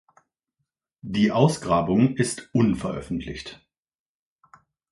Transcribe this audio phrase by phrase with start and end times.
[1.03, 3.61] Die Ausgrabung ist unveröffentlicht.